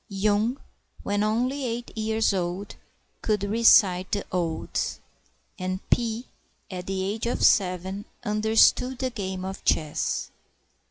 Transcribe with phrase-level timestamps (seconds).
[0.09, 0.57] Yung,
[1.03, 2.75] when only eight years old,
[3.21, 4.99] could recite the Odes;
[5.59, 6.23] And Pi,
[6.71, 10.31] at the age of seven, understood the game of chess.